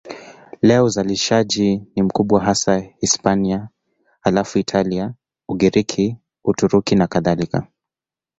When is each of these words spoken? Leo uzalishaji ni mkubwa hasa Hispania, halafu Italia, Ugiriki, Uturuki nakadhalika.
Leo 0.61 0.83
uzalishaji 0.85 1.83
ni 1.95 2.03
mkubwa 2.03 2.43
hasa 2.43 2.79
Hispania, 2.79 3.69
halafu 4.21 4.59
Italia, 4.59 5.13
Ugiriki, 5.49 6.17
Uturuki 6.43 6.95
nakadhalika. 6.95 7.67